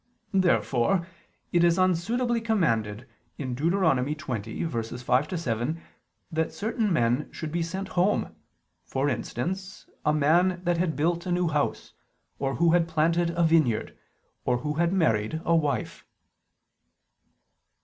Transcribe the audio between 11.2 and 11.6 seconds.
a new